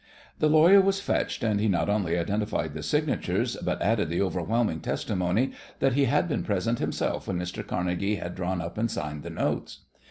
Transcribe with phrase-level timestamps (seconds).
[0.39, 4.79] The lawyer was fetched, and he not only identified the signatures, but added the overwhelming
[4.79, 7.61] testimony that he had been present himself when Mr.
[7.67, 9.81] Carnegie had drawn up and signed the notes.